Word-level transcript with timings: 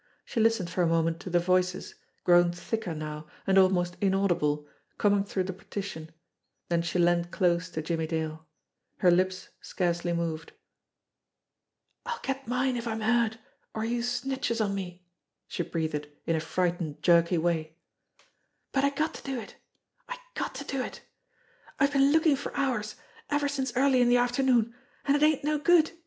She 0.25 0.39
listened 0.39 0.67
for 0.71 0.81
a 0.81 0.87
moment 0.87 1.19
to 1.19 1.29
the 1.29 1.37
voices, 1.37 1.93
grown 2.23 2.51
thicker 2.53 2.95
now 2.95 3.27
and 3.45 3.59
almost 3.59 3.99
164s 3.99 3.99
JIMMIE 3.99 3.99
DALE 3.99 3.99
AND 3.99 3.99
THE 4.01 4.01
PHANTOM 4.01 4.01
CLUE 4.01 4.07
inaudible, 4.07 4.67
coming 4.97 5.23
through 5.25 5.43
the 5.43 5.53
partition, 5.53 6.11
then 6.69 6.81
she 6.81 6.97
leaned 6.97 7.29
close 7.29 7.69
to 7.69 7.81
Jimmie 7.83 8.07
Dale. 8.07 8.47
Her 8.97 9.11
lips 9.11 9.49
scarcely 9.61 10.11
moved. 10.13 10.53
"I'll 12.07 12.19
get 12.23 12.47
mine 12.47 12.77
if 12.77 12.87
I'm 12.87 13.01
heard, 13.01 13.37
or 13.75 13.85
youse 13.85 14.21
snitches 14.21 14.59
on 14.59 14.73
me," 14.73 15.05
she 15.47 15.61
breathed 15.61 16.07
in 16.25 16.35
a 16.35 16.39
frightened, 16.39 17.03
jerky 17.03 17.37
way. 17.37 17.75
"But 18.71 18.83
I 18.83 18.89
got 18.89 19.13
to 19.13 19.23
do 19.23 19.39
it. 19.39 19.55
I 20.09 20.17
got 20.33 20.55
to 20.55 20.63
do 20.63 20.81
it. 20.81 21.03
I've 21.79 21.93
been 21.93 22.11
lookin' 22.11 22.35
for 22.37 22.57
hours, 22.57 22.95
ever 23.29 23.47
since 23.47 23.71
early 23.75 24.01
in 24.01 24.09
de 24.09 24.17
afternoon, 24.17 24.73
an' 25.05 25.15
it 25.15 25.21
ain't 25.21 25.43
no 25.43 25.59
good. 25.59 25.91